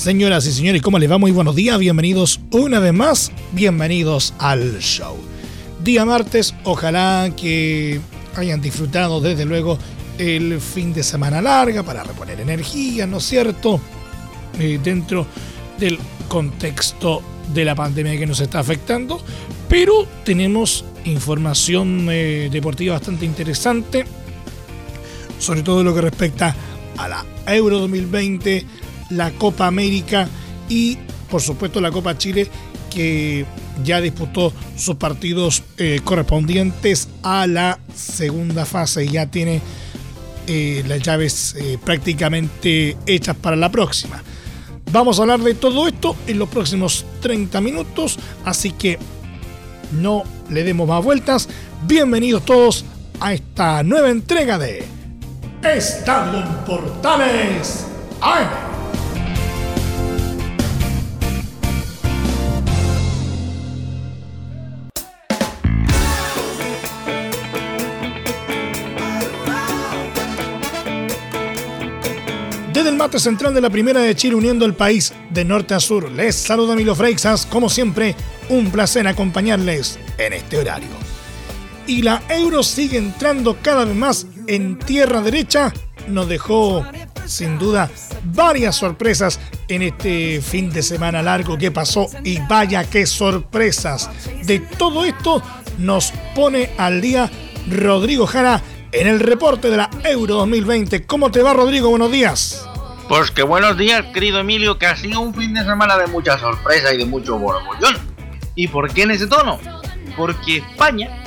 [0.00, 1.18] Señoras y señores, ¿cómo les va?
[1.18, 5.14] Muy buenos días, bienvenidos una vez más, bienvenidos al show.
[5.84, 8.00] Día martes, ojalá que
[8.34, 9.76] hayan disfrutado desde luego
[10.16, 13.78] el fin de semana larga para reponer energía, ¿no es cierto?
[14.58, 15.26] Eh, dentro
[15.78, 17.20] del contexto
[17.52, 19.20] de la pandemia que nos está afectando,
[19.68, 24.06] pero tenemos información eh, deportiva bastante interesante,
[25.38, 26.56] sobre todo lo que respecta
[26.96, 28.64] a la Euro 2020
[29.10, 30.28] la Copa América
[30.68, 30.98] y
[31.30, 32.48] por supuesto la Copa Chile
[32.90, 33.46] que
[33.84, 39.62] ya disputó sus partidos eh, correspondientes a la segunda fase y ya tiene
[40.46, 44.22] eh, las llaves eh, prácticamente hechas para la próxima.
[44.92, 48.98] Vamos a hablar de todo esto en los próximos 30 minutos, así que
[49.92, 51.48] no le demos más vueltas.
[51.86, 52.84] Bienvenidos todos
[53.20, 54.84] a esta nueva entrega de
[55.62, 57.86] Estadio Portales
[72.80, 75.80] Desde el mate central de la Primera de Chile uniendo el país de norte a
[75.80, 78.16] sur, les saluda Milo Freixas, como siempre,
[78.48, 80.88] un placer acompañarles en este horario.
[81.86, 85.74] Y la Euro sigue entrando cada vez más en tierra derecha,
[86.08, 86.86] nos dejó
[87.26, 87.90] sin duda
[88.24, 94.08] varias sorpresas en este fin de semana largo que pasó y vaya qué sorpresas.
[94.46, 95.42] De todo esto
[95.76, 97.30] nos pone al día
[97.68, 98.62] Rodrigo Jara
[98.92, 101.04] en el reporte de la Euro 2020.
[101.04, 101.90] ¿Cómo te va Rodrigo?
[101.90, 102.69] Buenos días.
[103.10, 106.38] Pues que buenos días, querido Emilio, que ha sido un fin de semana de mucha
[106.38, 107.96] sorpresa y de mucho borbollón.
[108.54, 109.58] ¿Y por qué en ese tono?
[110.16, 111.20] Porque España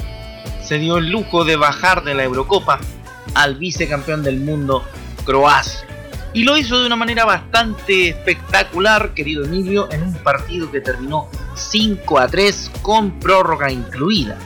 [0.64, 2.80] se dio el lujo de bajar de la Eurocopa
[3.34, 4.86] al vicecampeón del mundo,
[5.26, 5.86] Croacia.
[6.32, 11.28] Y lo hizo de una manera bastante espectacular, querido Emilio, en un partido que terminó
[11.54, 14.38] 5 a 3 con prórroga incluida.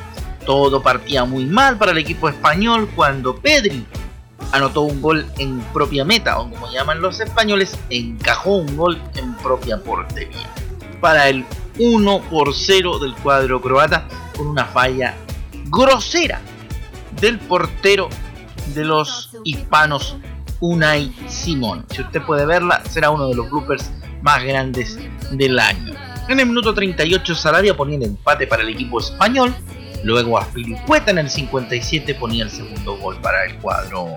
[0.44, 3.86] Todo partía muy mal para el equipo español cuando Pedri
[4.52, 9.34] anotó un gol en propia meta, o como llaman los españoles, encajó un gol en
[9.36, 10.48] propia portería.
[11.02, 11.46] Para el
[11.80, 15.16] 1 por 0 del cuadro croata, con una falla
[15.66, 16.42] grosera
[17.20, 18.10] del portero
[18.74, 20.18] de los hispanos
[20.60, 21.86] Unai Simón.
[21.92, 24.98] Si usted puede verla, será uno de los bloopers más grandes
[25.32, 25.94] del año.
[26.28, 29.56] En el minuto 38 Sarabia ponía el empate para el equipo español
[30.04, 34.16] Luego a Filipueta en el 57 ponía el segundo gol para el cuadro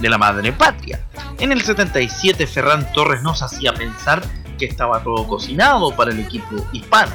[0.00, 1.00] de la madre patria.
[1.38, 4.22] En el 77 Ferran Torres nos hacía pensar
[4.58, 7.12] que estaba todo cocinado para el equipo hispano.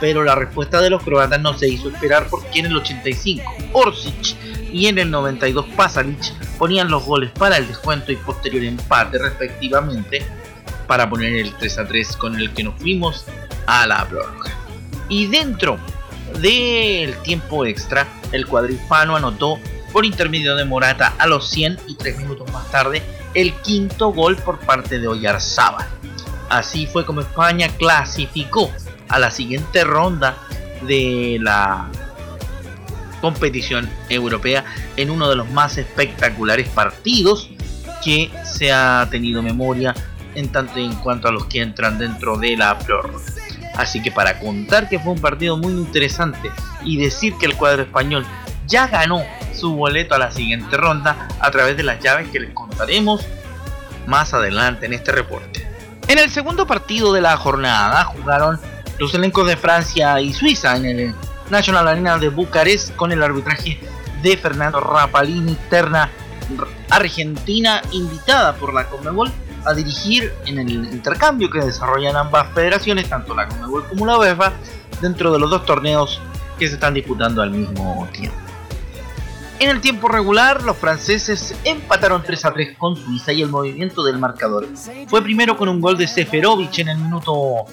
[0.00, 3.42] Pero la respuesta de los croatas no se hizo esperar porque en el 85
[3.72, 4.36] Orsic
[4.72, 10.24] y en el 92 Pasalic ponían los goles para el descuento y posterior empate respectivamente
[10.86, 13.24] para poner el 3 a 3 con el que nos fuimos
[13.66, 14.52] a la prórroga.
[15.08, 15.78] Y dentro
[16.36, 19.58] del tiempo extra, el cuadrifano anotó
[19.92, 23.02] por intermedio de Morata a los 100 y 3 minutos más tarde
[23.34, 25.86] el quinto gol por parte de Oyarzábal.
[26.48, 28.70] Así fue como España clasificó
[29.08, 30.36] a la siguiente ronda
[30.82, 31.88] de la
[33.20, 34.64] competición europea
[34.96, 37.50] en uno de los más espectaculares partidos
[38.04, 39.94] que se ha tenido memoria
[40.34, 43.24] en tanto en cuanto a los que entran dentro de la prórroga.
[43.76, 46.50] Así que para contar que fue un partido muy interesante
[46.84, 48.26] y decir que el cuadro español
[48.66, 49.22] ya ganó
[49.54, 53.26] su boleto a la siguiente ronda a través de las llaves que les contaremos
[54.06, 55.66] más adelante en este reporte.
[56.08, 58.60] En el segundo partido de la jornada jugaron
[58.98, 61.14] los elencos de Francia y Suiza en el
[61.50, 63.78] National Arena de Bucarest con el arbitraje
[64.22, 66.10] de Fernando Rapalini, terna
[66.90, 69.30] argentina invitada por la Conmebol
[69.66, 74.52] a dirigir en el intercambio que desarrollan ambas federaciones, tanto la CONMEBOL como la UEFA,
[75.00, 76.20] dentro de los dos torneos
[76.58, 78.36] que se están disputando al mismo tiempo.
[79.58, 84.04] En el tiempo regular, los franceses empataron 3 a 3 con Suiza y el movimiento
[84.04, 84.68] del marcador
[85.08, 87.64] fue primero con un gol de Seferovic en el minuto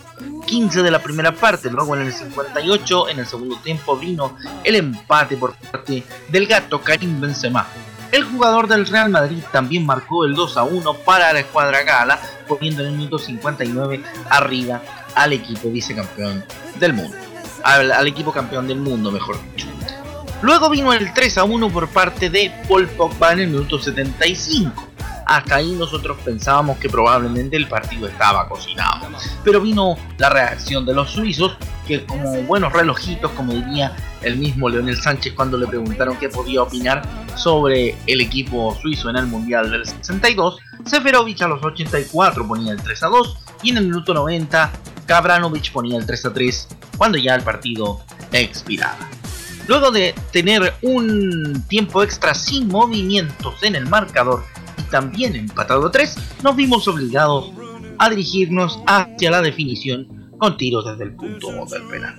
[0.46, 4.76] 15 de la primera parte, luego en el 58 en el segundo tiempo vino el
[4.76, 7.68] empate por parte del gato Karim Benzema.
[8.14, 12.20] El jugador del Real Madrid también marcó el 2 a 1 para la escuadra gala,
[12.48, 14.84] poniendo en el minuto 59 arriba
[15.16, 16.46] al equipo vicecampeón
[16.80, 17.18] del mundo.
[17.64, 19.66] Al, equipo campeón del mundo, mejor dicho.
[20.44, 24.93] Luego vino el 3 a 1 por parte de Paul Pogba en el minuto 75
[25.26, 29.08] hasta ahí nosotros pensábamos que probablemente el partido estaba cocinado.
[29.44, 34.70] Pero vino la reacción de los suizos, que como buenos relojitos, como diría el mismo
[34.70, 37.02] Leonel Sánchez cuando le preguntaron qué podía opinar
[37.36, 42.82] sobre el equipo suizo en el Mundial del 62, Seferovic a los 84 ponía el
[42.82, 44.72] 3 a 2 y en el minuto 90
[45.06, 46.68] Kabranovic ponía el 3 a 3
[46.98, 49.10] cuando ya el partido expiraba.
[49.68, 54.44] Luego de tener un tiempo extra sin movimientos en el marcador
[54.94, 57.52] también empatado a 3, nos vimos obligados
[57.98, 62.16] a dirigirnos hacia la definición con tiros desde el punto del penal.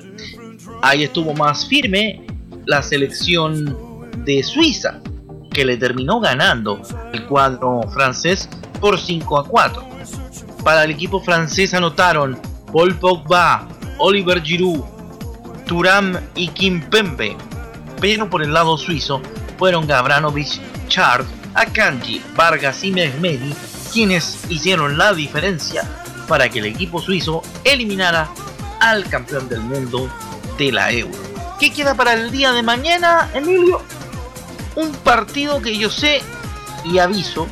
[0.82, 2.26] Ahí estuvo más firme
[2.66, 3.78] la selección
[4.24, 5.00] de Suiza,
[5.52, 6.82] que le terminó ganando
[7.12, 8.48] el cuadro francés
[8.80, 9.88] por 5 a 4.
[10.64, 12.36] Para el equipo francés anotaron
[12.72, 13.68] Paul Pogba,
[13.98, 14.82] Oliver Giroud,
[15.64, 17.36] Turam y Kimpembe,
[18.00, 19.22] pero por el lado suizo
[19.58, 21.24] fueron Gabranovic, Chard
[21.54, 23.54] Akanji, Vargas y Mehmedi,
[23.92, 25.82] quienes hicieron la diferencia
[26.26, 28.28] para que el equipo suizo eliminara
[28.80, 30.10] al campeón del mundo
[30.58, 31.18] de la Euro.
[31.60, 33.80] ¿Qué queda para el día de mañana, Emilio?
[34.74, 36.20] Un partido que yo sé
[36.84, 37.46] y aviso,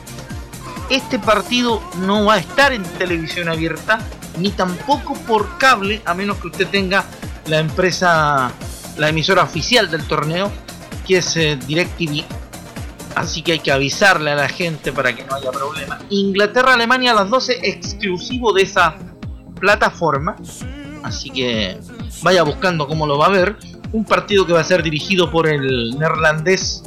[0.91, 4.01] este partido no va a estar en televisión abierta,
[4.39, 7.05] ni tampoco por cable, a menos que usted tenga
[7.47, 8.51] la empresa,
[8.97, 10.51] la emisora oficial del torneo,
[11.07, 12.42] que es eh, DirecTV
[13.15, 15.99] Así que hay que avisarle a la gente para que no haya problema.
[16.09, 18.97] Inglaterra-Alemania a las 12, exclusivo de esa
[19.61, 20.37] plataforma.
[21.03, 21.79] Así que
[22.23, 23.57] vaya buscando cómo lo va a ver.
[23.93, 26.85] Un partido que va a ser dirigido por el neerlandés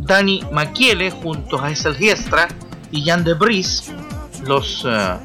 [0.00, 2.48] Dani Makiele junto a Essel Giestra
[2.90, 3.92] y Jan de Vries,
[4.46, 5.16] los eh,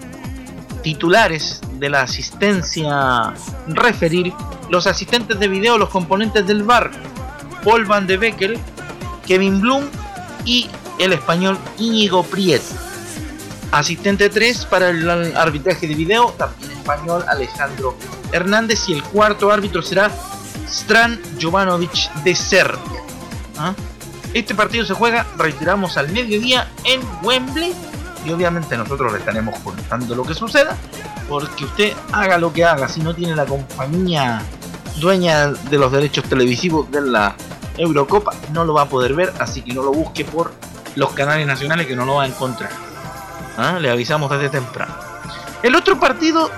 [0.81, 3.33] titulares de la asistencia
[3.67, 4.33] referir,
[4.69, 6.91] los asistentes de video, los componentes del bar,
[7.63, 8.57] Paul Van de Becker,
[9.27, 9.83] Kevin Bloom
[10.45, 12.61] y el español Íñigo Priet.
[13.71, 17.95] Asistente 3 para el arbitraje de video, también español Alejandro
[18.31, 20.11] Hernández y el cuarto árbitro será
[20.67, 23.01] Stran Jovanovic de Serbia.
[23.57, 23.73] ¿Ah?
[24.33, 27.73] Este partido se juega, retiramos al mediodía en Wembley
[28.25, 30.75] y obviamente nosotros le estaremos contando lo que suceda
[31.27, 34.41] porque usted haga lo que haga, si no tiene la compañía
[34.99, 37.35] dueña de los derechos televisivos de la
[37.79, 40.53] Eurocopa no lo va a poder ver, así que no lo busque por
[40.95, 42.71] los canales nacionales que no lo va a encontrar.
[43.57, 43.77] ¿Ah?
[43.79, 44.93] Le avisamos desde temprano.
[45.63, 46.49] El otro partido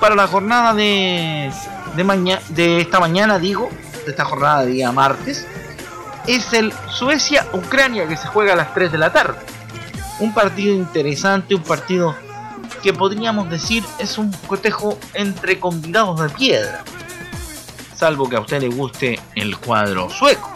[0.00, 1.52] para la jornada de,
[1.96, 3.70] de, de esta mañana, digo,
[4.04, 5.46] de esta jornada de día martes,
[6.26, 9.38] es el Suecia-Ucrania que se juega a las 3 de la tarde.
[10.20, 12.14] Un partido interesante, un partido
[12.82, 16.84] que podríamos decir es un cotejo entre convidados de piedra.
[17.94, 20.51] Salvo que a usted le guste el cuadro sueco.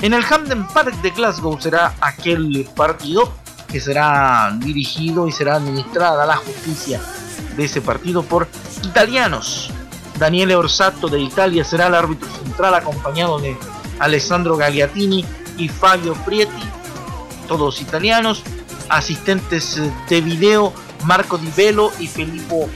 [0.00, 3.32] En el Hamden Park de Glasgow será aquel partido
[3.68, 7.00] que será dirigido y será administrada la justicia
[7.56, 8.48] de ese partido por
[8.82, 9.70] italianos.
[10.18, 13.56] Daniele Orsato de Italia será el árbitro central acompañado de
[13.98, 15.24] Alessandro Gagliatini
[15.56, 16.62] y Fabio Prietti,
[17.48, 18.42] todos italianos.
[18.90, 19.80] Asistentes
[20.10, 20.72] de video
[21.04, 22.68] Marco Di Velo y Filippo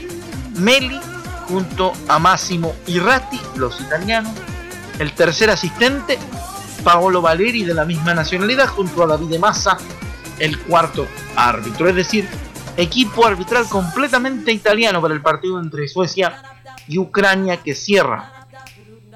[0.55, 0.99] Meli
[1.47, 4.33] junto a Massimo Irrati, los italianos.
[4.97, 6.17] El tercer asistente
[6.83, 9.77] Paolo Valeri de la misma nacionalidad junto a David Massa,
[10.39, 11.89] el cuarto árbitro.
[11.89, 12.27] Es decir,
[12.77, 16.41] equipo arbitral completamente italiano para el partido entre Suecia
[16.87, 18.47] y Ucrania que cierra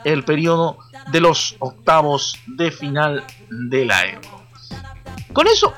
[0.03, 0.77] el periodo
[1.11, 4.43] de los octavos de final de la Euro.
[5.31, 5.73] Con eso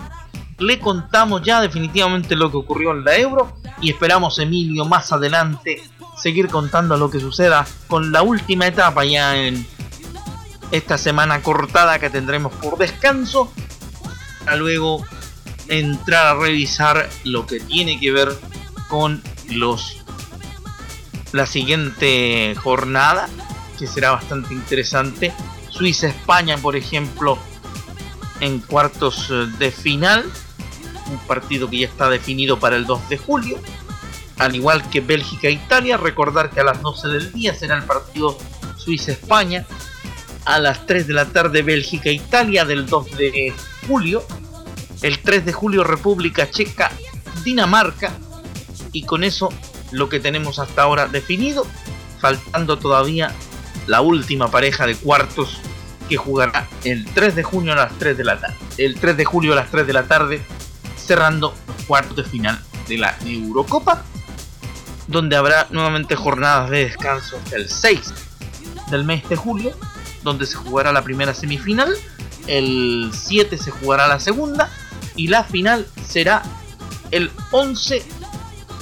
[0.57, 5.81] le contamos ya definitivamente lo que ocurrió en la Euro y esperamos Emilio más adelante
[6.17, 9.65] seguir contando lo que suceda con la última etapa ya en
[10.75, 13.51] esta semana cortada que tendremos por descanso,
[14.43, 15.05] para luego
[15.67, 18.37] entrar a revisar lo que tiene que ver
[18.87, 19.97] con los
[21.31, 23.27] la siguiente jornada,
[23.77, 25.33] que será bastante interesante.
[25.69, 27.37] Suiza-España, por ejemplo,
[28.39, 30.23] en cuartos de final,
[31.09, 33.59] un partido que ya está definido para el 2 de julio.
[34.37, 38.37] Al igual que Bélgica-Italia, recordar que a las 12 del día será el partido
[38.77, 39.65] Suiza-España
[40.45, 43.53] a las 3 de la tarde Bélgica Italia del 2 de
[43.87, 44.23] julio,
[45.01, 46.91] el 3 de julio República Checa
[47.43, 48.11] Dinamarca.
[48.91, 49.49] Y con eso
[49.91, 51.65] lo que tenemos hasta ahora definido,
[52.19, 53.33] faltando todavía
[53.87, 55.59] la última pareja de cuartos
[56.07, 58.55] que jugará el 3 de junio a las 3 de la tarde.
[58.77, 60.41] El 3 de julio a las 3 de la tarde,
[60.95, 61.53] cerrando
[61.87, 64.03] cuartos de final de la Eurocopa,
[65.07, 68.13] donde habrá nuevamente jornadas de descanso el 6
[68.91, 69.75] del mes de julio,
[70.25, 71.95] donde se jugará la primera semifinal,
[72.47, 74.69] el 7 se jugará la segunda
[75.15, 76.43] y la final será
[77.11, 78.03] el 11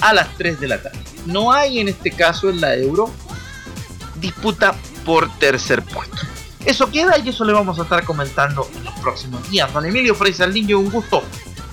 [0.01, 0.99] a las 3 de la tarde.
[1.27, 3.11] No hay en este caso en la Euro
[4.19, 6.17] disputa por tercer puesto.
[6.65, 9.71] Eso queda y eso le vamos a estar comentando en los próximos días.
[9.73, 11.21] Don Emilio Frey Saldillo, un gusto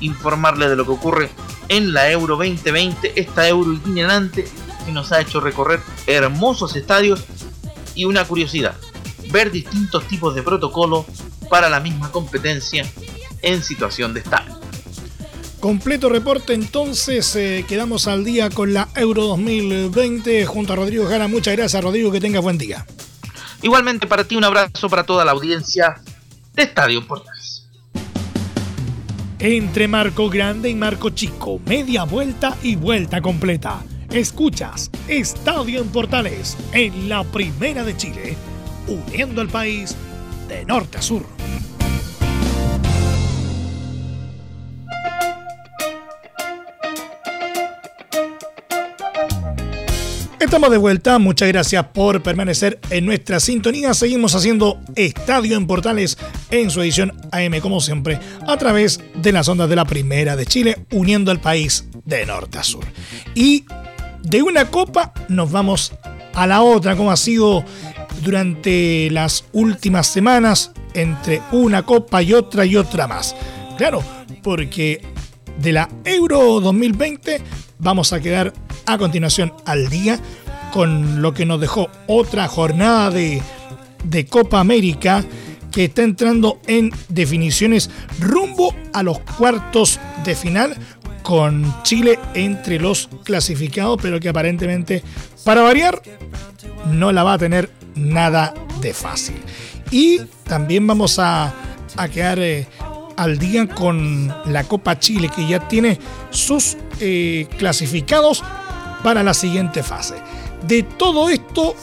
[0.00, 1.30] informarle de lo que ocurre
[1.68, 4.48] en la Euro 2020, esta Euro itinerante
[4.84, 7.24] que nos ha hecho recorrer hermosos estadios
[7.94, 8.74] y una curiosidad,
[9.30, 11.06] ver distintos tipos de protocolo
[11.48, 12.90] para la misma competencia
[13.42, 14.60] en situación de estadio.
[15.60, 21.28] Completo reporte, entonces eh, quedamos al día con la Euro 2020 junto a Rodrigo Jara.
[21.28, 22.86] Muchas gracias, Rodrigo, que tengas buen día.
[23.60, 26.00] Igualmente para ti, un abrazo para toda la audiencia
[26.54, 27.68] de Estadio Portales.
[29.38, 33.82] Entre Marco Grande y Marco Chico, media vuelta y vuelta completa.
[34.10, 38.36] Escuchas Estadio en Portales en la Primera de Chile,
[38.86, 39.96] uniendo al país
[40.48, 41.24] de norte a sur.
[50.40, 53.94] Estamos de vuelta, muchas gracias por permanecer en nuestra sintonía.
[53.94, 56.18] Seguimos haciendo Estadio en Portales
[56.50, 58.18] en su edición AM, como siempre,
[58.48, 62.58] a través de las ondas de la Primera de Chile, uniendo al país de norte
[62.58, 62.84] a sur.
[63.34, 63.64] Y
[64.22, 65.92] de una copa nos vamos
[66.34, 67.64] a la otra, como ha sido
[68.22, 73.34] durante las últimas semanas, entre una copa y otra y otra más.
[73.76, 74.02] Claro,
[74.42, 75.02] porque
[75.58, 77.40] de la Euro 2020
[77.78, 78.52] vamos a quedar
[78.86, 80.18] a continuación al día
[80.72, 83.42] con lo que nos dejó otra jornada de,
[84.04, 85.24] de Copa América
[85.70, 90.76] que está entrando en definiciones rumbo a los cuartos de final
[91.22, 95.02] con Chile entre los clasificados, pero que aparentemente,
[95.44, 96.02] para variar,
[96.90, 99.36] no la va a tener nada de fácil.
[99.90, 101.52] Y también vamos a,
[101.96, 102.66] a quedar eh,
[103.16, 105.98] al día con la Copa Chile, que ya tiene
[106.30, 108.42] sus eh, clasificados
[109.02, 110.14] para la siguiente fase.
[110.66, 111.74] De todo esto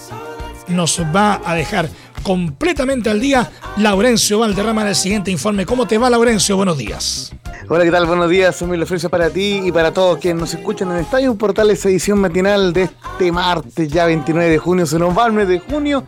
[0.68, 1.90] nos va a dejar
[2.24, 5.66] completamente al día Laurencio Valderrama en el siguiente informe.
[5.66, 6.58] ¿Cómo te va, Laurencio?
[6.58, 7.32] Buenos días.
[7.70, 8.06] Hola, ¿qué tal?
[8.06, 11.86] Buenos días, soy Milo para ti y para todos quienes nos escuchan en Estadio Portales,
[11.86, 14.86] edición matinal de este martes, ya 29 de junio.
[14.86, 16.06] Se nos va el mes de junio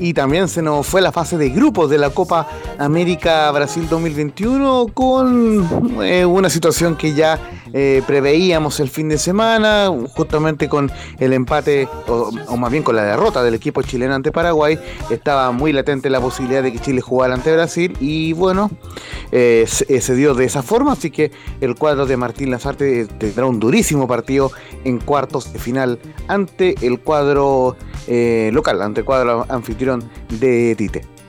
[0.00, 4.88] y también se nos fue la fase de grupos de la Copa América Brasil 2021
[4.94, 7.38] con eh, una situación que ya
[7.72, 13.04] eh, preveíamos el fin de semana, justamente con el empate, o, más bien con la
[13.04, 14.78] derrota del equipo chileno ante Paraguay,
[15.10, 18.70] estaba muy latente la posibilidad de que Chile jugara ante Brasil y bueno,
[19.30, 21.30] eh, se, dio de esa forma, así que
[21.60, 24.50] el cuadro de Martín Lazarte tendrá un durísimo partido
[24.84, 27.76] en cuartos de final ante el cuadro
[28.08, 31.20] local, ante el cuadro anfitrión de Tite.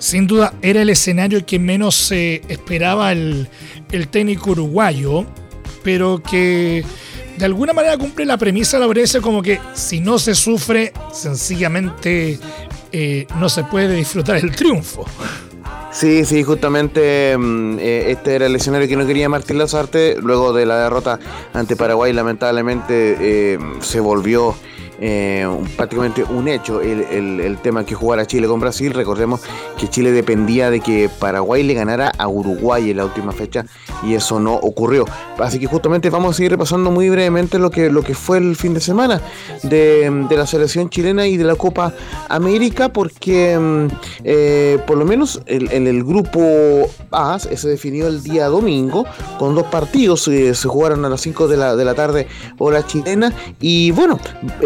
[0.00, 3.48] Sin duda era el escenario que menos se esperaba el,
[4.10, 5.26] técnico uruguayo,
[5.82, 6.82] pero que
[7.36, 12.38] de alguna manera cumple la premisa la Laurencio como que si no se sufre, sencillamente
[12.92, 15.04] eh, no se puede disfrutar el triunfo.
[15.92, 20.16] Sí, sí, justamente mm, eh, este era el escenario que no quería Martín Lazarte.
[20.18, 21.18] Luego de la derrota
[21.52, 24.54] ante Paraguay, lamentablemente eh, se volvió
[25.02, 28.92] eh, prácticamente un hecho el, tema que jugara Chile con Brasil.
[28.92, 29.40] Recordemos
[29.78, 33.64] que Chile dependía de que Paraguay le ganara a Uruguay en la última fecha
[34.02, 35.06] y eso no ocurrió.
[35.38, 38.56] Así que justamente vamos a seguir repasando muy brevemente lo que, lo que fue el
[38.56, 39.22] fin de semana
[39.62, 41.94] de, la selección chilena y de la Copa
[42.28, 43.86] América porque mm,
[44.24, 49.04] eh, por lo menos en el, grupo A se definió el día domingo
[49.38, 52.26] con dos partidos, eh, se jugaron a las 5 de la, de la tarde
[52.58, 54.18] hora chilena y bueno,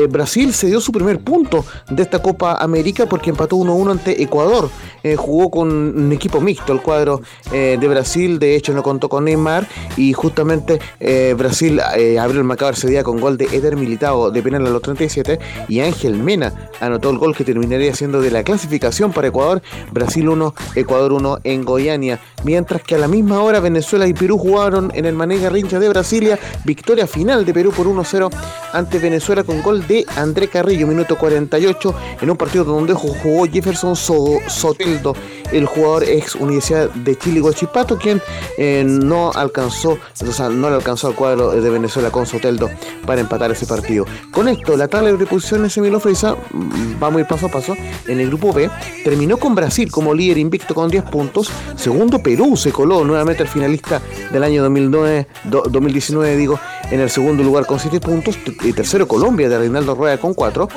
[0.09, 4.23] Brasil Brasil se dio su primer punto de esta Copa América porque empató 1-1 ante
[4.23, 4.71] Ecuador.
[5.03, 7.21] Eh, jugó con un equipo mixto el cuadro
[7.53, 9.69] eh, de Brasil, de hecho no contó con Neymar.
[9.99, 14.43] Y justamente eh, Brasil abrió el marcador ese día con gol de Eder Militao de
[14.43, 15.39] penal a los 37
[15.69, 19.61] y Ángel Mena anotó el gol que terminaría siendo de la clasificación para Ecuador,
[19.93, 24.39] Brasil 1, Ecuador 1 en Goiania, mientras que a la misma hora Venezuela y Perú
[24.39, 28.31] jugaron en el Mané Garrincha de Brasilia, victoria final de Perú por 1-0
[28.73, 33.97] ante Venezuela con gol de André Carrillo, minuto 48, en un partido donde jugó Jefferson
[33.97, 35.15] Soteldo.
[35.53, 38.21] el jugador ex Universidad de Chile Guachipato, quien
[38.59, 42.71] eh, no alcanzó, o sea, no le alcanzó al cuadro de Venezuela con Soteldo
[43.07, 44.07] para empatar ese partido.
[44.33, 47.75] Con esto, la tabla de posiciones Emilio Freisa mm, va muy paso a paso.
[48.07, 48.71] En el grupo B
[49.05, 51.51] terminó con Brasil como líder invicto con 10 puntos.
[51.77, 54.01] Segundo, Perú se coló nuevamente al finalista
[54.33, 56.59] del año 2009, 2019, digo,
[56.91, 58.39] en el segundo lugar con 7 puntos.
[58.63, 60.69] Y tercero, Colombia de Reinaldo Con 4.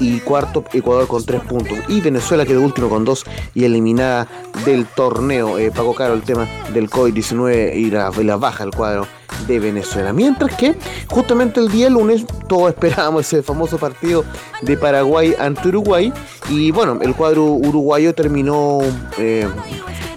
[0.00, 1.78] Y cuarto, Ecuador con 3 puntos.
[1.88, 3.24] Y Venezuela quedó último con 2
[3.54, 4.28] y eliminada
[4.64, 5.58] del torneo.
[5.58, 9.06] Eh, Paco Caro, el tema del COVID-19 y la, baja al cuadro
[9.46, 10.12] de Venezuela.
[10.12, 10.76] Mientras que
[11.08, 14.24] justamente el día lunes todos esperábamos ese famoso partido
[14.62, 16.12] de Paraguay ante Uruguay
[16.48, 18.80] y bueno, el cuadro uruguayo terminó
[19.18, 19.46] eh,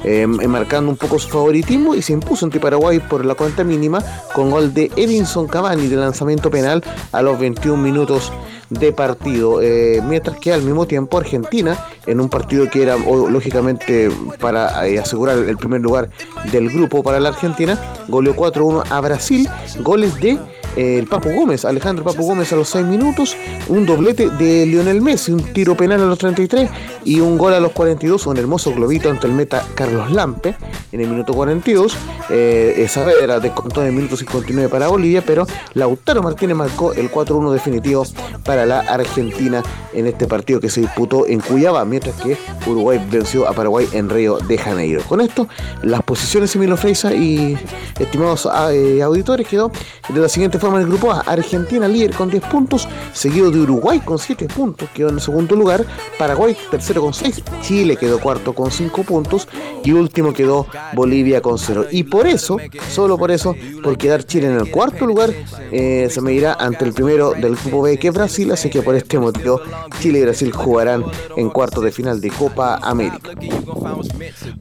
[0.03, 4.01] eh, marcando un poco su favoritismo y se impuso ante Paraguay por la cuenta mínima
[4.33, 8.31] con gol de Edinson Cavani de lanzamiento penal a los 21 minutos
[8.69, 14.09] de partido, eh, mientras que al mismo tiempo Argentina, en un partido que era lógicamente
[14.39, 16.09] para eh, asegurar el primer lugar
[16.51, 19.49] del grupo para la Argentina, goleó 4-1 a Brasil,
[19.79, 20.37] goles de
[20.75, 23.35] el Papu Gómez, Alejandro Papu Gómez a los 6 minutos,
[23.67, 26.69] un doblete de Lionel Messi, un tiro penal a los 33
[27.03, 30.55] y un gol a los 42, un hermoso globito ante el meta Carlos Lampe
[30.91, 31.95] en el minuto 42.
[32.29, 32.87] Eh,
[33.21, 38.03] era de de minutos 59 para Bolivia, pero Lautaro Martínez marcó el 4-1 definitivo
[38.43, 43.47] para la Argentina en este partido que se disputó en Cuyaba, mientras que Uruguay venció
[43.47, 45.01] a Paraguay en Río de Janeiro.
[45.07, 45.47] Con esto,
[45.81, 47.57] las posiciones Emilio Freisa y
[47.99, 49.71] estimados eh, auditores quedó
[50.09, 51.21] de la siguiente forma en el grupo A.
[51.21, 55.55] Argentina líder con 10 puntos, seguido de Uruguay con 7 puntos, quedó en el segundo
[55.55, 55.85] lugar.
[56.17, 59.47] Paraguay tercero con 6, Chile quedó cuarto con 5 puntos
[59.83, 61.87] y último quedó Bolivia con 0.
[61.91, 62.57] Y por eso,
[62.89, 65.31] solo por eso, por quedar Chile en el cuarto lugar,
[65.71, 68.95] eh, se medirá ante el primero del grupo B que es Brasil, así que por
[68.95, 69.61] este motivo
[69.99, 71.03] Chile y Brasil jugarán
[71.35, 73.31] en cuartos de final de Copa América.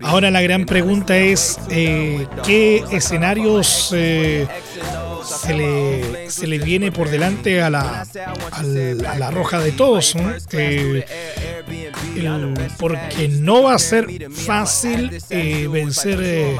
[0.03, 3.91] Ahora la gran pregunta es, eh, ¿qué escenarios...
[3.95, 4.47] Eh,
[5.29, 8.07] se le, se le viene por delante a la,
[8.53, 8.63] a
[9.19, 10.15] la, roja de todos,
[10.53, 11.05] eh,
[12.79, 16.57] porque no va a ser fácil eh, vencer eh,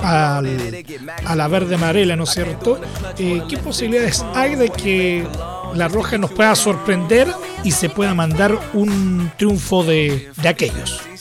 [0.00, 0.42] a
[1.34, 2.80] la verde amarela, ¿no es cierto?
[3.16, 5.26] ¿Qué posibilidades hay de que
[5.74, 7.28] la roja nos pueda sorprender
[7.64, 11.15] y se pueda mandar un triunfo de, de aquellos?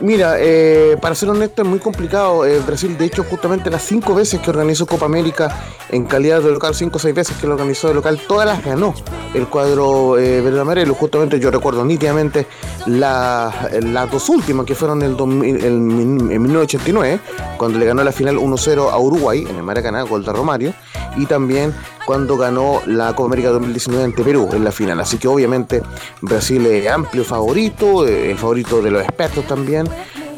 [0.00, 2.44] Mira, eh, para ser honesto es muy complicado.
[2.44, 5.48] Eh, Brasil, de hecho, justamente las cinco veces que organizó Copa América
[5.90, 8.62] en calidad de local, cinco o seis veces que lo organizó de local, todas las
[8.64, 8.94] ganó
[9.34, 10.94] el cuadro eh, verde amarelo.
[10.94, 12.46] Justamente yo recuerdo nítidamente
[12.86, 17.20] las dos últimas que fueron el, en 1989,
[17.56, 20.74] cuando le ganó la final 1-0 a Uruguay en el Maracaná, gol de Romario,
[21.16, 21.74] y también
[22.06, 25.00] cuando ganó la Copa América 2019 ante Perú en la final.
[25.00, 25.82] Así que obviamente
[26.22, 29.86] Brasil es amplio favorito, eh, el favorito de los expertos también.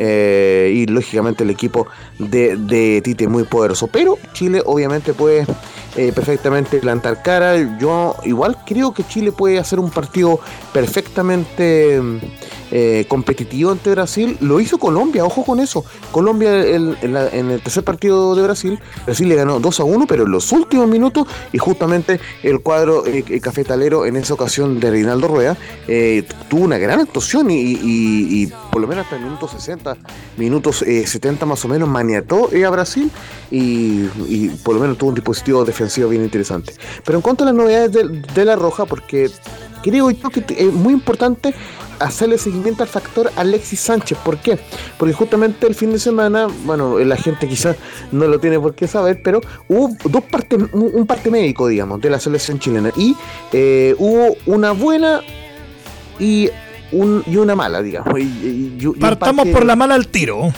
[0.00, 1.88] Eh, y lógicamente el equipo
[2.20, 3.88] de, de Tite muy poderoso.
[3.88, 5.44] Pero Chile obviamente puede
[5.96, 7.56] eh, perfectamente plantar cara.
[7.78, 10.38] Yo igual creo que Chile puede hacer un partido
[10.72, 12.00] perfectamente
[12.70, 14.36] eh, competitivo ante Brasil.
[14.40, 15.84] Lo hizo Colombia, ojo con eso.
[16.12, 20.30] Colombia en, el tercer partido de Brasil, Brasil le ganó 2 a 1, pero en
[20.30, 25.56] los últimos minutos, y justamente el cuadro eh, cafetalero en esa ocasión de Reinaldo Rueda,
[26.48, 29.96] tuvo una gran actuación y, por lo menos hasta el minuto 60,
[30.36, 33.10] minutos 70 más o menos, maniató a Brasil
[33.50, 34.04] y,
[34.62, 36.74] por lo menos tuvo un dispositivo defensivo bien interesante.
[37.04, 39.30] Pero en cuanto a las novedades de, la Roja, porque
[39.82, 41.52] creo yo que es muy importante
[41.98, 44.16] hacerle seguimiento al factor Alexis Sánchez.
[44.18, 44.60] ¿Por qué?
[44.96, 47.74] Porque justamente el fin de semana, bueno, la gente quizás
[48.12, 52.10] no lo tiene por qué saber, pero hubo dos partes, un parte médico, digamos, de
[52.10, 52.92] la selección chilena.
[52.96, 53.16] Y
[53.52, 55.20] eh, hubo una buena
[56.20, 56.48] y,
[56.92, 58.14] un, y una mala, digamos.
[58.98, 60.52] Partamos por la mala al tiro.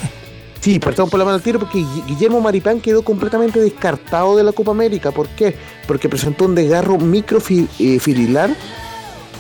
[0.61, 4.53] Sí, perdón por la mano al tiro porque Guillermo Maripán quedó completamente descartado de la
[4.53, 5.11] Copa América.
[5.11, 5.57] ¿Por qué?
[5.87, 8.51] Porque presentó un desgarro microfibrilar.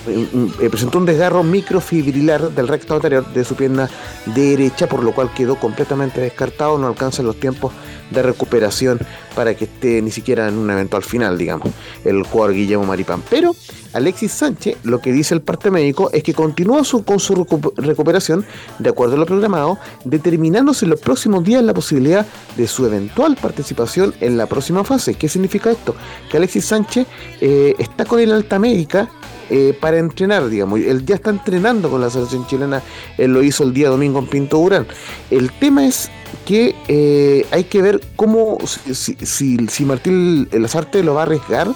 [0.06, 3.88] Eh, presentó un desgarro microfibrilar del recto anterior de su pierna
[4.26, 7.72] derecha, por lo cual quedó completamente descartado, no alcanza los tiempos
[8.10, 8.98] de recuperación
[9.34, 11.68] para que esté ni siquiera en un eventual final, digamos,
[12.04, 13.22] el jugador Guillermo Maripán.
[13.28, 13.54] Pero
[13.92, 18.44] Alexis Sánchez, lo que dice el parte médico es que continúa su, con su recuperación
[18.78, 23.36] de acuerdo a lo programado, determinándose en los próximos días la posibilidad de su eventual
[23.36, 25.14] participación en la próxima fase.
[25.14, 25.94] ¿Qué significa esto?
[26.30, 27.06] Que Alexis Sánchez
[27.40, 29.08] eh, está con el alta médica
[29.50, 30.80] eh, para entrenar, digamos.
[30.80, 32.82] Él ya está entrenando con la selección chilena,
[33.18, 34.86] él lo hizo el día domingo en Pinto Durán.
[35.30, 36.10] El tema es
[36.46, 41.68] que eh, hay que ver cómo, si, si, si Martín Lazarte lo va a arriesgar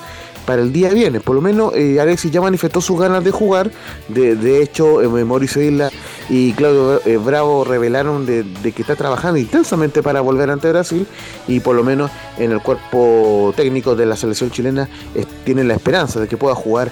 [0.44, 1.22] para el día viernes.
[1.22, 3.70] Por lo menos eh, Alexis ya manifestó sus ganas de jugar.
[4.08, 5.90] De, hecho, eh, Mauricio Isla
[6.28, 11.06] y Claudio eh, Bravo revelaron de, que está trabajando intensamente para volver ante Brasil
[11.48, 14.88] y por lo menos en el cuerpo técnico de la selección chilena
[15.44, 16.90] tienen la esperanza de que pueda jugar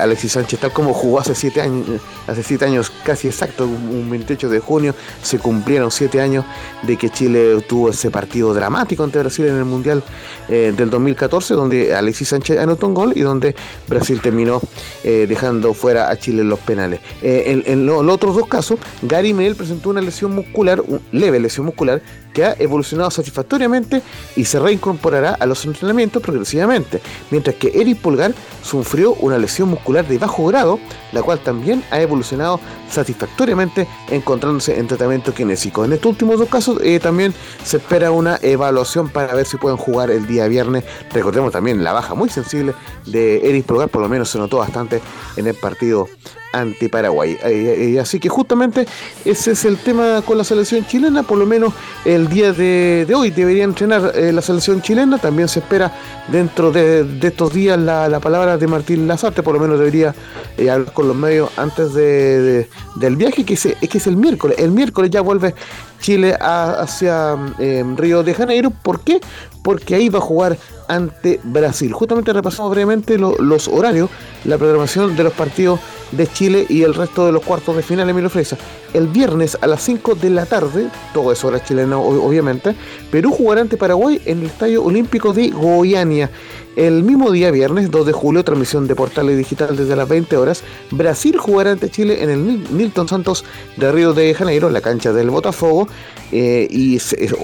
[0.00, 1.86] Alexis Sánchez tal como jugó hace siete años,
[2.26, 6.44] hace siete años casi exacto, un 28 de junio se cumplieron siete años
[6.82, 10.02] de que Chile tuvo ese partido dramático ante Brasil en el Mundial
[10.48, 13.54] del 2014 donde Alexis Sánchez anotó un gol y donde
[13.88, 14.60] Brasil terminó
[15.04, 17.00] eh, dejando fuera a Chile en los penales.
[17.22, 21.66] Eh, en, los otros dos casos, Gary Medel presentó una lesión muscular, una leve lesión
[21.66, 24.02] muscular, que ha evolucionado satisfactoriamente
[24.36, 30.06] y se reincorporará a los entrenamientos progresivamente, mientras que Eric Pulgar sufrió una lesión muscular
[30.06, 30.78] de bajo grado,
[31.12, 32.58] la cual también ha evolucionado
[32.90, 35.84] satisfactoriamente encontrándose en tratamiento kinésico.
[35.84, 37.34] En estos últimos dos casos eh, también
[37.64, 40.84] se espera una evaluación para ver si pueden jugar el día viernes.
[41.12, 42.28] Recordemos también la baja muy
[43.06, 45.00] de Eric Pulgar, por lo menos se notó bastante
[45.36, 46.08] en el partido
[46.52, 47.36] ante Paraguay.
[47.44, 48.86] Eh, eh, así que justamente
[49.24, 51.72] ese es el tema con la selección chilena, por lo menos
[52.04, 55.92] el día de, hoy debería entrenar eh, la selección chilena, también se espera
[56.28, 60.14] dentro de, estos días la, palabra de Martín Lazarte, por lo menos debería
[60.58, 64.70] hablar con los medios antes de, del viaje, que es, que es el miércoles, el
[64.70, 65.54] miércoles ya vuelve
[66.00, 67.36] Chile hacia
[67.96, 69.20] Río de Janeiro, ¿por qué?
[69.62, 71.92] Porque ahí va a jugar ante Brasil.
[71.92, 74.10] Justamente repasamos brevemente los horarios,
[74.44, 75.80] la programación de los partidos
[76.12, 78.56] de Chile y el resto de los cuartos de final Emilio Fresa.
[78.92, 82.74] El viernes a las 5 de la tarde, todo es hora chilena obviamente,
[83.10, 86.30] Perú jugará ante Paraguay en el Estadio Olímpico de Goiânia.
[86.74, 90.64] El mismo día viernes, 2 de julio, transmisión de portales digital desde las 20 horas,
[90.90, 93.44] Brasil jugará ante Chile en el Milton Santos
[93.76, 95.86] de Río de Janeiro, la cancha del Botafogo,
[96.30, 96.98] eh, y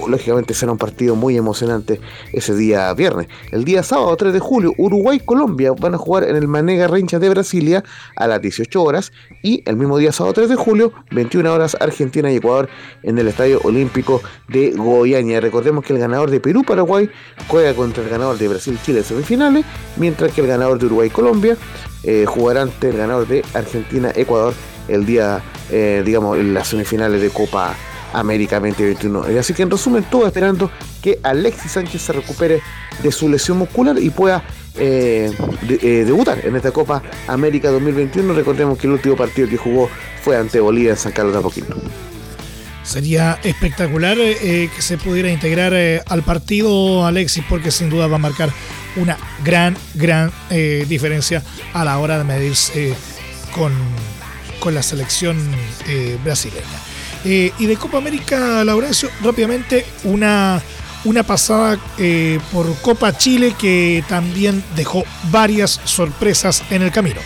[0.07, 2.01] lógicamente será un partido muy emocionante
[2.33, 3.27] ese día viernes.
[3.51, 7.29] El día sábado, 3 de julio, Uruguay-Colombia van a jugar en el Manega Rincha de
[7.29, 7.83] Brasilia
[8.15, 9.11] a las 18 horas,
[9.43, 12.67] y el mismo día sábado, 3 de julio, 21 horas, Argentina y Ecuador
[13.03, 15.39] en el Estadio Olímpico de Goiânia.
[15.39, 17.11] Recordemos que el ganador de Perú-Paraguay
[17.47, 19.65] juega contra el ganador de Brasil-Chile finales,
[19.97, 21.57] mientras que el ganador de Uruguay-Colombia
[22.03, 24.53] eh, jugará ante el ganador de Argentina-Ecuador
[24.87, 27.75] el día, eh, digamos, en las semifinales de Copa
[28.13, 29.27] América 2021.
[29.27, 32.61] Eh, así que en resumen, todo esperando que Alexis Sánchez se recupere
[33.03, 34.43] de su lesión muscular y pueda
[34.75, 38.33] debutar en esta Copa América 2021.
[38.33, 39.89] Recordemos que el último partido que jugó
[40.21, 41.75] fue ante Bolivia en San Carlos de Apoquindo.
[42.89, 45.75] Sería espectacular que se pudiera integrar
[46.07, 48.51] al partido Alexis porque sin duda va a marcar
[48.95, 52.95] una gran, gran eh, diferencia a la hora de medirse
[53.53, 53.73] con,
[54.59, 55.37] con la selección
[55.87, 56.65] eh, brasileña.
[57.25, 60.61] Eh, y de Copa América, Laurencio, rápidamente una,
[61.03, 61.77] una pasada
[62.51, 67.19] por Copa Chile que también dejó varias sorpresas en el camino.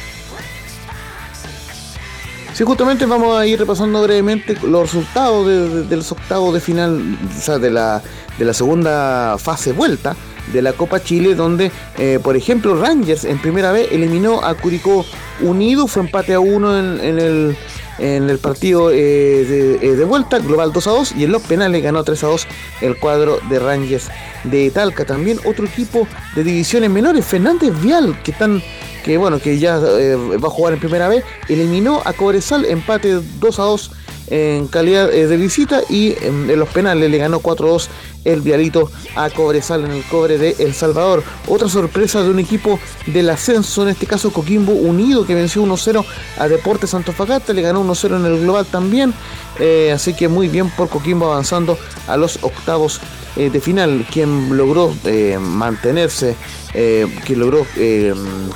[2.54, 5.48] Sí, justamente vamos a ir repasando brevemente los resultados
[5.90, 8.02] de, los octavos de final, o sea, de la,
[8.38, 10.16] de la segunda fase vuelta
[10.52, 15.06] de la Copa Chile, donde, eh, por ejemplo, Rangers en primera vez eliminó a Curicó
[15.42, 17.58] Unido, fue empate a uno en, el,
[17.98, 21.82] en el partido eh, eh, de, vuelta, global 2 a 2, y en los penales
[21.82, 22.48] ganó 3 a 2
[22.82, 24.10] el cuadro de Rangers
[24.44, 25.06] de Talca.
[25.06, 28.62] También otro equipo de divisiones menores, Fernández Vial, que están
[29.04, 33.60] que bueno, que ya va a jugar en primera vez, eliminó a Cobresal, empate 2
[33.60, 33.92] a 2
[34.28, 37.90] en calidad de visita y en, los penales le ganó 4 a 2
[38.26, 41.24] el Vialito a Cobresal en el cobre de El Salvador.
[41.48, 46.06] Otra sorpresa de un equipo del ascenso, en este caso Coquimbo Unido, que venció 1-0
[46.38, 49.14] a Deportes Antofagasta, le ganó 1-0 en el global también.
[49.60, 53.00] Eh, así que muy bien por Coquimbo avanzando a los octavos
[53.36, 54.06] eh, de final.
[54.12, 56.36] Quien logró eh, mantenerse,
[56.74, 57.68] quien logró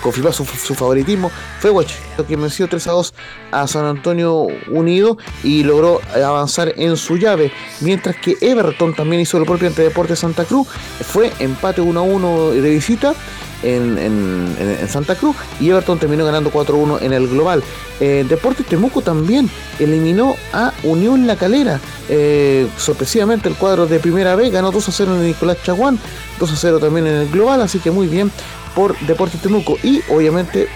[0.02, 3.14] confirmar su, favoritismo fue Huachito, que venció 3 2
[3.52, 7.52] a San Antonio Unido y logró avanzar en su llave.
[7.82, 10.68] Mientras que Everton también hizo lo ante Deportes Santa Cruz.
[11.02, 13.16] Fue empate 1 1 de visita
[13.64, 17.64] en, Santa Cruz y Everton terminó ganando 4-1 en el global.
[18.00, 21.80] Eh, Deportes Temuco también eliminó a Unión La Calera.
[22.10, 26.00] Eh, sorpresivamente el cuadro de primera vez ganó 2-0 en Nicolás Chaguán,
[26.40, 28.32] 2-0 también en el global, así que muy bien
[28.76, 29.78] por Deportes Temuco.
[29.84, 30.68] Y obviamente,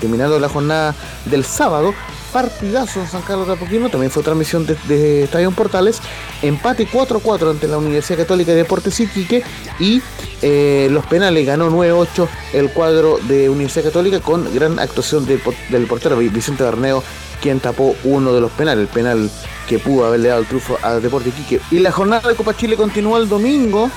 [0.00, 0.94] terminando la jornada
[1.26, 1.94] del sábado,
[2.34, 6.00] partidazo en San Carlos de Apoquino, también fue transmisión de, Estadio Portales,
[6.42, 9.44] empate 4-4 ante la Universidad Católica de Deportes Iquique.
[9.78, 10.02] Y
[10.42, 16.16] eh, los penales ganó 9-8 el cuadro de Universidad Católica con gran actuación del portero
[16.18, 17.04] Vicente Barneo
[17.40, 19.30] quien tapó uno de los penales, el penal
[19.68, 21.60] que pudo haberle dado el triunfo a Deportes Iquique.
[21.70, 23.90] Y la jornada de Copa Chile continúa el domingo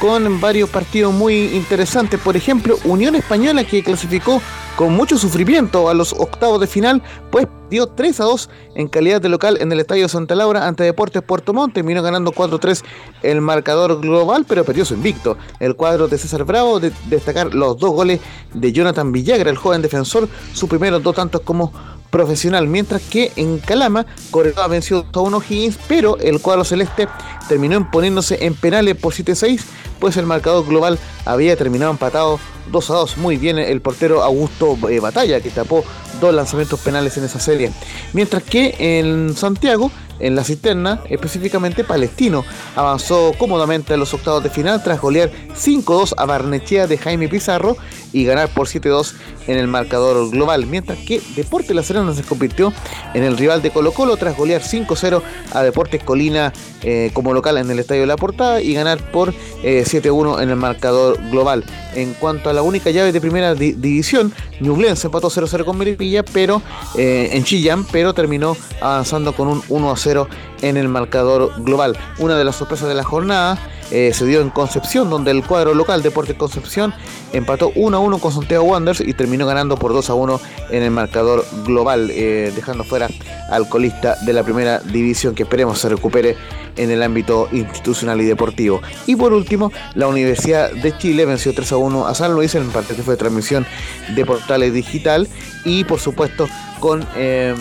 [0.00, 2.18] con varios partidos muy interesantes.
[2.18, 4.40] Por ejemplo, Unión Española que clasificó
[4.76, 9.20] con mucho sufrimiento a los octavos de final, pues dio 3 a 2 en calidad
[9.20, 11.74] de local en el Estadio Santa Laura ante Deportes Puerto Montt.
[11.74, 12.82] Terminó ganando 4-3
[13.22, 15.36] el marcador global, pero perdió su invicto.
[15.60, 18.20] El cuadro de César Bravo de destacar los dos goles
[18.54, 21.72] de Jonathan Villagra, el joven defensor, sus primeros dos tantos como
[22.10, 27.08] profesional, mientras que en Calama Corredor venció a 1 Higgins, pero el cuadro celeste
[27.48, 29.60] terminó imponiéndose en penales por 7-6,
[29.98, 32.38] pues el marcador global había terminado empatado
[32.70, 33.16] 2 a 2.
[33.18, 35.84] Muy bien el portero Augusto eh, Batalla, que tapó
[36.20, 37.70] dos lanzamientos penales en esa serie.
[38.12, 42.44] Mientras que en Santiago en la cisterna, específicamente Palestino,
[42.76, 47.76] avanzó cómodamente a los octavos de final tras golear 5-2 a Barnechea de Jaime Pizarro
[48.12, 49.14] y ganar por 7-2
[49.46, 52.72] en el marcador global, mientras que Deportes La Serena se convirtió
[53.14, 57.56] en el rival de Colo Colo tras golear 5-0 a Deportes Colina eh, como local
[57.58, 61.64] en el Estadio de la Portada y ganar por 7-1 eh, en el marcador global.
[61.94, 66.62] En cuanto a la única llave de primera división, Ñublense empató 0-0 con Meripilla, pero
[66.96, 70.28] eh, en Chillán, pero terminó avanzando con un 1-0
[70.62, 71.96] en el marcador global.
[72.18, 73.58] Una de las sorpresas de la jornada
[73.90, 76.94] eh, se dio en Concepción, donde el cuadro local Deportes Concepción
[77.32, 80.82] empató 1 a 1 con Santiago Wanderers y terminó ganando por 2 a 1 en
[80.82, 83.08] el marcador global, eh, dejando fuera
[83.50, 86.36] al colista de la primera división que esperemos se recupere
[86.76, 88.80] en el ámbito institucional y deportivo.
[89.06, 92.62] Y por último, la Universidad de Chile venció 3 a 1 a San Luis en
[92.62, 93.66] el partido que fue de transmisión
[94.14, 95.28] de portales digital
[95.64, 96.48] y por supuesto
[96.80, 97.06] con...
[97.16, 97.56] Em,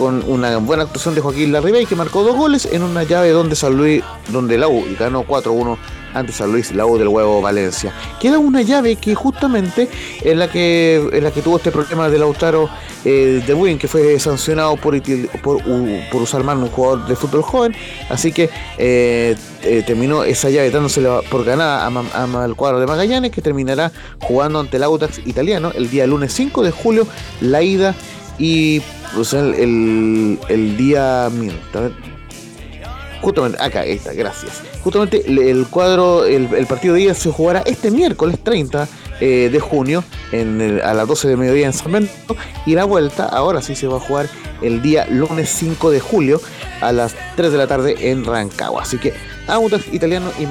[0.00, 3.54] con una buena actuación de Joaquín Larribey que marcó dos goles en una llave donde
[3.54, 5.76] San Luis, donde la U ganó 4-1
[6.14, 7.92] ante San Luis, la U del huevo Valencia.
[8.18, 9.90] Queda una llave que justamente
[10.24, 12.70] es la que, en la que tuvo este problema de Lautaro
[13.04, 14.98] eh, de Win, que fue sancionado por,
[15.42, 15.62] por,
[16.14, 17.74] usar mal un jugador de fútbol joven.
[18.08, 21.86] Así que eh, eh, terminó esa llave dándosela por ganada
[22.42, 26.62] al cuadro de Magallanes, que terminará jugando ante el Autax italiano el día lunes 5
[26.62, 27.06] de julio,
[27.42, 27.94] la ida
[28.38, 28.80] y
[29.14, 31.30] pues el, el, día.
[33.20, 34.62] justamente, acá está, gracias.
[34.82, 38.88] Justamente el, cuadro, el, partido de ida se jugará este miércoles 30
[39.20, 43.26] eh, de junio en a las 12 de mediodía en San Bento y la vuelta
[43.26, 44.28] ahora sí se va a jugar
[44.62, 46.40] el día lunes 5 de julio
[46.80, 48.82] a las 3 de la tarde en Rancagua.
[48.82, 49.12] Así que
[49.46, 50.46] Autos Italiano y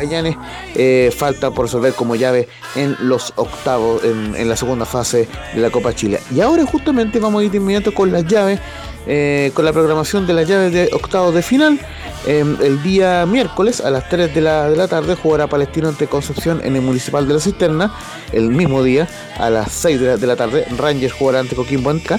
[0.00, 0.36] Magallanes
[0.74, 5.70] eh, falta por resolver como llave en los octavos, en, la segunda fase de la
[5.70, 6.20] Copa Chile.
[6.34, 8.60] Y ahora justamente vamos a ir de inmediato con las llaves,
[9.06, 11.78] eh, con la programación de las llaves de octavos de final.
[12.26, 16.06] Em, el día miércoles a las 3 de la, de la tarde jugará Palestino ante
[16.06, 17.94] Concepción en el Municipal de la Cisterna.
[18.32, 19.08] El mismo día
[19.38, 22.18] a las 6 de la, tarde Rangers jugará ante Coquimbo Anca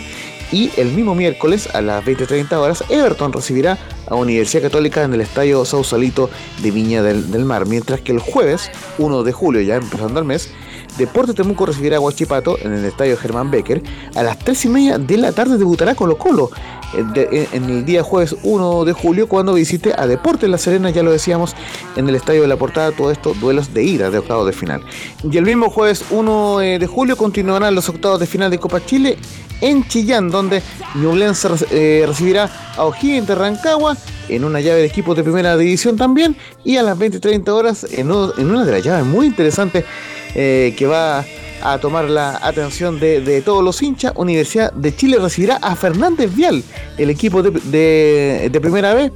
[0.52, 5.22] y el mismo miércoles a las 20.30 horas Everton recibirá a Universidad Católica en el
[5.22, 6.30] Estadio Sausalito
[6.62, 10.52] de Viña del, Mar, mientras que el jueves 1 de julio, ya empezando el mes,
[10.98, 13.82] Deporte Temuco recibirá a Guachipato en el Estadio Germán Becker.
[14.16, 16.52] A las 3 y media de la tarde debutará Colo Colo
[16.94, 21.12] en el día jueves 1 de julio cuando visite a Deportes La Serena, ya lo
[21.12, 21.56] decíamos,
[21.96, 24.82] en el Estadio de la Portada, todo esto, duelos de ida de octavos de final.
[25.24, 28.84] Y el mismo jueves 1 eh, de julio continuarán los octavos de final de Copa
[28.86, 29.18] Chile
[29.62, 30.62] en Chillán, donde
[30.96, 33.96] Ñublense eh, recibirá a O'Higgins de Rancagua
[34.28, 38.12] en una llave de equipos de primera división también, y a las 20-30 horas en,
[38.12, 39.86] una de las llaves muy interesantes
[40.36, 41.24] eh, que va
[41.64, 46.64] a tomar la atención de, todos los hinchas, Universidad de Chile recibirá a Fernández Vial,
[46.98, 49.12] el equipo de, primera vez,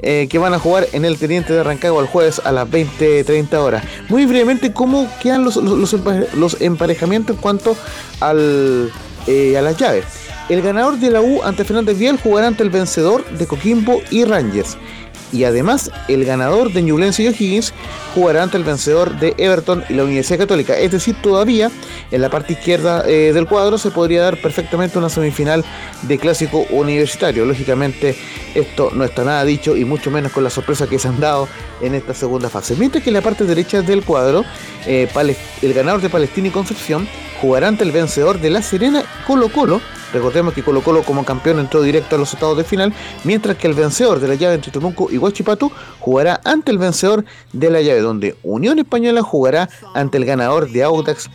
[0.00, 3.54] eh, que van a jugar en el Teniente de Rancagua el jueves a las 20-30
[3.54, 3.84] horas.
[4.08, 7.76] Muy brevemente, ¿cómo quedan los, los, emparejamientos en cuanto
[8.20, 8.90] al,
[9.26, 10.04] eh, a las llaves?
[10.48, 14.24] El ganador de la U ante Fernández Vial jugará ante el vencedor de Coquimbo y
[14.24, 14.76] Rangers
[15.34, 17.74] y además el ganador de Ñublense y O'Higgins
[18.14, 20.78] jugará ante el vencedor de Everton y la Universidad Católica.
[20.78, 21.72] Es decir, todavía
[22.12, 25.64] en la parte izquierda eh, del cuadro se podría dar perfectamente una semifinal
[26.02, 27.44] de clásico universitario.
[27.44, 28.14] Lógicamente
[28.54, 31.48] esto no está nada dicho y mucho menos con la sorpresa que se han dado
[31.80, 32.76] en esta segunda fase.
[32.76, 34.44] Mientras que en la parte derecha del cuadro,
[34.86, 35.08] eh,
[35.62, 37.08] el ganador de Palestina y Concepción
[37.40, 39.80] jugará ante el vencedor de La Serena Colo Colo
[40.14, 43.66] Recordemos que Colo Colo como campeón entró directo a los octavos de final, mientras que
[43.66, 47.82] el vencedor de la llave entre Temuco y Huachipato jugará ante el vencedor de la
[47.82, 51.28] llave, donde Unión Española jugará ante el ganador de Audax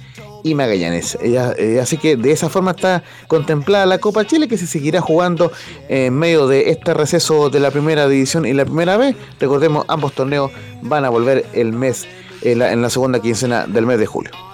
[0.43, 1.17] y Magallanes.
[1.21, 5.51] Eh, así que de esa forma está contemplada la Copa Chile que se seguirá jugando
[5.89, 9.13] en medio de este receso de la primera división y la primera vez.
[9.41, 12.07] Recordemos, ambos torneos van a volver el mes
[12.41, 14.48] en la segunda quincena del mes de julio.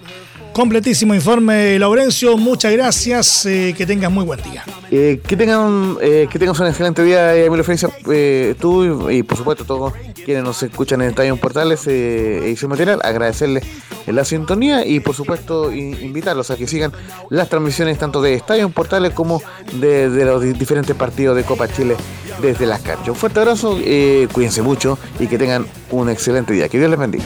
[0.56, 2.38] Completísimo informe, Laurencio.
[2.38, 3.46] Muchas gracias.
[3.46, 4.64] Eh, que tengas muy buen día.
[4.90, 7.90] Eh, que tengan eh, que tengas un excelente día, Emilio Felicia,
[8.58, 9.92] tú y, por supuesto todos
[10.24, 13.66] quienes nos escuchan en Estadio Portales, eh, edición material, agradecerles
[14.08, 16.94] la sintonía y por supuesto invitarlos a que sigan
[17.30, 19.42] las transmisiones tanto de Estadio Portales como
[19.74, 21.98] de, los diferentes partidos de Copa Chile
[22.42, 23.10] desde las canchas.
[23.10, 26.70] Un fuerte abrazo, eh, cuídense mucho y que tengan un excelente día.
[26.70, 27.26] Que Dios les bendiga.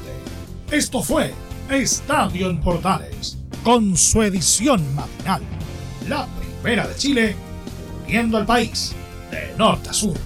[0.71, 1.33] Esto fue
[1.71, 5.56] Estadio en Portales, con su edición matinal
[6.09, 7.37] la primera de Chile,
[8.07, 8.95] viendo al país
[9.31, 10.17] de norte a sur.